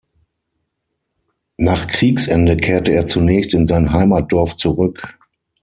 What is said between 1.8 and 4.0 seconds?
Kriegsende kehrte er zunächst in sein